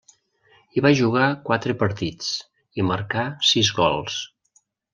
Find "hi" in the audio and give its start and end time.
0.77-0.81